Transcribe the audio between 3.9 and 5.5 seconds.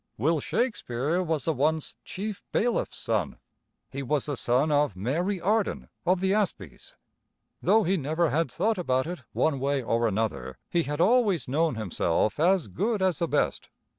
He was the son of Mary